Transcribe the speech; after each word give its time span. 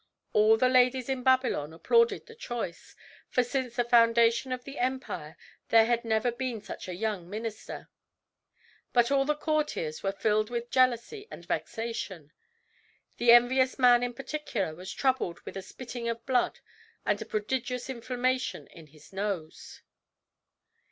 All 0.33 0.57
the 0.57 0.67
ladies 0.67 1.09
in 1.09 1.21
Babylon 1.21 1.73
applauded 1.73 2.25
the 2.25 2.33
choice; 2.33 2.95
for 3.29 3.43
since 3.43 3.75
the 3.75 3.83
foundation 3.83 4.51
of 4.51 4.63
the 4.63 4.79
empire 4.79 5.37
there 5.69 5.85
had 5.85 6.03
never 6.03 6.31
been 6.31 6.59
such 6.59 6.87
a 6.87 6.95
young 6.95 7.29
minister. 7.29 7.87
But 8.93 9.11
all 9.11 9.25
the 9.25 9.35
courtiers 9.35 10.01
were 10.01 10.11
filled 10.11 10.49
with 10.49 10.71
jealousy 10.71 11.27
and 11.29 11.45
vexation. 11.45 12.31
The 13.17 13.29
envious 13.31 13.77
man 13.77 14.01
in 14.01 14.15
particular 14.15 14.73
was 14.73 14.91
troubled 14.91 15.41
with 15.41 15.55
a 15.55 15.61
spitting 15.61 16.09
of 16.09 16.25
blood 16.25 16.61
and 17.05 17.21
a 17.21 17.23
prodigious 17.27 17.87
inflammation 17.87 18.65
in 18.69 18.87
his 18.87 19.13
nose. 19.13 19.83